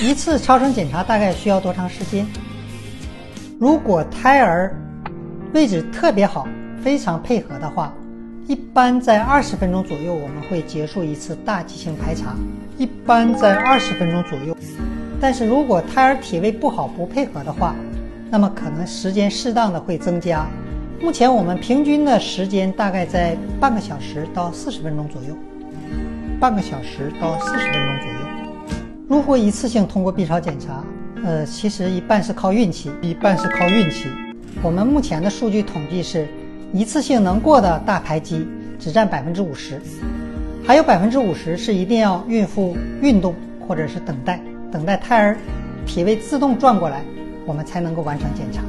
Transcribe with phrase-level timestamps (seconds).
[0.00, 2.24] 一次超声检查大概需要多长时间？
[3.58, 4.72] 如果胎儿
[5.52, 6.46] 位置特别好，
[6.84, 7.92] 非常配合的话，
[8.46, 12.36] 一般在二十分钟左右我们会结束一次大畸形排查。
[12.76, 14.56] 一般在二十分钟左右。
[15.20, 17.74] 但是如果胎儿体位不好、不配合的话，
[18.30, 20.46] 那么可能时间适当的会增加。
[21.00, 25.36] 目前我们平均的时间大概在半个小时到四十分钟左右。
[26.38, 28.37] 半个小时到四十分钟左右。
[29.08, 30.84] 如何一次性通过 B 超检查？
[31.24, 34.06] 呃，其实一半是靠运气，一半是靠运气。
[34.62, 36.28] 我们目前的数据统计是，
[36.74, 38.46] 一次性能过的大排畸
[38.78, 39.80] 只占百分之五十，
[40.62, 43.34] 还有百分之五十是一定要孕妇运动
[43.66, 44.38] 或者是等待，
[44.70, 45.38] 等待胎儿
[45.86, 47.02] 体位自动转过来，
[47.46, 48.60] 我们才能够完成检查。